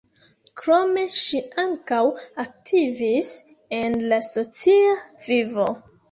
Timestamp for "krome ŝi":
0.59-1.41